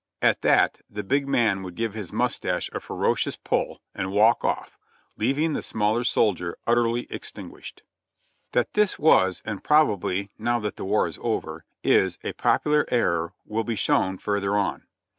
At 0.19 0.41
that 0.41 0.81
the 0.89 1.03
big 1.03 1.27
man 1.27 1.61
would 1.61 1.75
give 1.75 1.93
his 1.93 2.11
mustache 2.11 2.71
a 2.73 2.79
ferocious 2.79 3.35
pull, 3.35 3.81
and 3.93 4.11
walk 4.11 4.43
off, 4.43 4.75
leaving 5.15 5.53
the 5.53 5.61
smaller 5.61 6.03
soldier 6.03 6.57
utterly 6.65 7.05
extinguished. 7.11 7.83
That 8.53 8.73
this 8.73 8.97
was, 8.97 9.43
and 9.45 9.63
probably 9.63 10.31
(now 10.39 10.57
that 10.61 10.75
the 10.77 10.85
war 10.85 11.07
is 11.07 11.19
over) 11.21 11.65
is, 11.83 12.17
a 12.23 12.33
popular 12.33 12.85
error 12.89 13.33
will 13.45 13.63
be 13.63 13.75
shown 13.75 14.17
further 14.17 14.57
on. 14.57 14.87